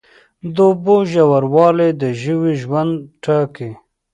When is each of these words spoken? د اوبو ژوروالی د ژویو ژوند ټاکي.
د 0.55 0.57
اوبو 0.69 0.95
ژوروالی 1.11 1.89
د 2.01 2.03
ژویو 2.21 2.57
ژوند 2.61 2.93
ټاکي. 3.23 3.71